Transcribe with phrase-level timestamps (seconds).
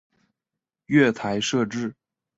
[0.87, 1.93] 月台设置